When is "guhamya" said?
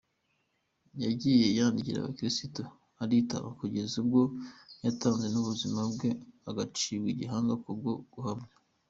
8.13-8.51